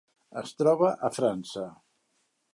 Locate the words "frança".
1.19-1.69